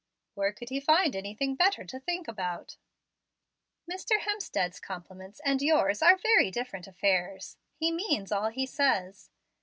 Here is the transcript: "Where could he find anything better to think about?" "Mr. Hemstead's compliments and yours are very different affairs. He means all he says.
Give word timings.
"Where 0.33 0.51
could 0.51 0.69
he 0.69 0.79
find 0.79 1.15
anything 1.15 1.53
better 1.53 1.83
to 1.83 1.99
think 1.99 2.27
about?" 2.27 2.75
"Mr. 3.87 4.17
Hemstead's 4.21 4.79
compliments 4.79 5.39
and 5.45 5.61
yours 5.61 6.01
are 6.01 6.17
very 6.17 6.49
different 6.49 6.87
affairs. 6.87 7.55
He 7.75 7.91
means 7.91 8.31
all 8.31 8.47
he 8.49 8.65
says. 8.65 9.29